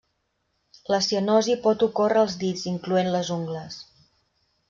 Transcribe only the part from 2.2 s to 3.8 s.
als dits incloent les ungles.